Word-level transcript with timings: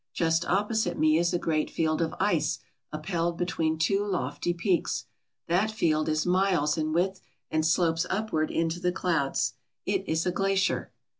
Just 0.13 0.45
opposite 0.45 0.97
me 0.97 1.19
is 1.19 1.31
a 1.31 1.37
great 1.37 1.69
field 1.69 2.01
of 2.01 2.15
ice 2.19 2.57
upheld 2.91 3.37
between 3.37 3.77
two 3.77 4.03
lofty 4.03 4.51
peaks. 4.51 5.05
That 5.47 5.69
field 5.69 6.09
is 6.09 6.25
miles 6.25 6.75
in 6.75 6.91
width 6.91 7.21
and 7.51 7.63
slopes 7.63 8.07
upward 8.09 8.49
into 8.49 8.79
the 8.79 8.91
clouds. 8.91 9.53
It 9.85 10.03
is 10.09 10.25
a 10.25 10.31
glacier. 10.31 10.91